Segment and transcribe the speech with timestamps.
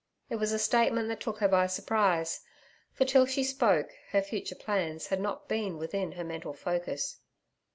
[0.31, 2.41] It was a statement that took her by surprise,
[2.91, 7.19] for till she spoke, her future plans had not been within her mental focus.